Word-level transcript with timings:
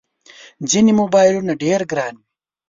ځینې 0.69 0.91
موبایلونه 1.01 1.53
ډېر 1.63 1.79
ګران 1.91 2.13
وي. 2.17 2.25